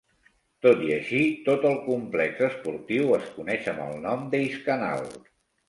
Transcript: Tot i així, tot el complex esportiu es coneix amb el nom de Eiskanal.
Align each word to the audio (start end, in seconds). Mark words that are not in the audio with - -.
Tot 0.65 0.79
i 0.85 0.87
així, 0.95 1.19
tot 1.49 1.67
el 1.73 1.77
complex 1.83 2.41
esportiu 2.49 3.15
es 3.21 3.29
coneix 3.37 3.71
amb 3.77 3.87
el 3.87 4.03
nom 4.09 4.27
de 4.35 4.43
Eiskanal. 4.43 5.09